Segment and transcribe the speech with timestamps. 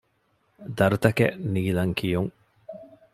[0.77, 2.31] ދަރުތަކެއް ނީލަން ކިޔުން